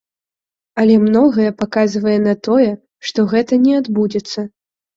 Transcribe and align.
Але 0.83 0.95
многае 1.07 1.49
паказвае 1.59 2.17
на 2.25 2.35
тое, 2.49 2.71
што 3.11 3.29
гэта 3.37 3.63
не 3.69 3.79
адбудзецца. 3.85 4.51